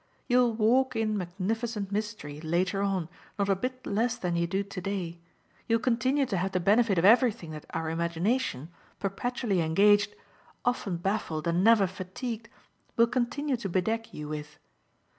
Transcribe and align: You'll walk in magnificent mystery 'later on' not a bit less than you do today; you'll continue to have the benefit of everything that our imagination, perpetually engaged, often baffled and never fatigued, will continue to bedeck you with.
You'll 0.27 0.55
walk 0.55 0.95
in 0.95 1.15
magnificent 1.15 1.91
mystery 1.91 2.41
'later 2.41 2.81
on' 2.81 3.07
not 3.37 3.49
a 3.49 3.55
bit 3.55 3.85
less 3.85 4.17
than 4.17 4.35
you 4.35 4.47
do 4.47 4.63
today; 4.63 5.19
you'll 5.67 5.77
continue 5.79 6.25
to 6.25 6.37
have 6.37 6.53
the 6.53 6.59
benefit 6.59 6.97
of 6.97 7.05
everything 7.05 7.51
that 7.51 7.67
our 7.69 7.87
imagination, 7.87 8.69
perpetually 8.99 9.61
engaged, 9.61 10.15
often 10.65 10.97
baffled 10.97 11.47
and 11.47 11.63
never 11.63 11.85
fatigued, 11.85 12.49
will 12.97 13.05
continue 13.05 13.55
to 13.57 13.69
bedeck 13.69 14.11
you 14.11 14.27
with. 14.27 14.57